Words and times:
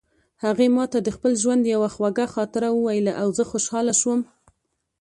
هغې 0.43 0.67
ما 0.75 0.85
ته 0.91 0.99
د 1.01 1.09
خپل 1.15 1.31
ژوند 1.41 1.63
یوه 1.75 1.89
خوږه 1.95 2.25
خاطره 2.35 2.69
وویله 2.71 3.13
او 3.21 3.27
زه 3.37 3.43
خوشحاله 3.51 3.93
شوم 4.01 4.19